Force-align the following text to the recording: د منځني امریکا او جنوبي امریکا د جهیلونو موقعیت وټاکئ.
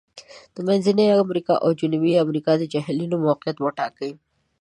د 0.55 0.57
منځني 0.67 1.05
امریکا 1.23 1.53
او 1.63 1.69
جنوبي 1.79 2.13
امریکا 2.25 2.51
د 2.57 2.63
جهیلونو 2.73 3.15
موقعیت 3.25 3.57
وټاکئ. 3.61 4.11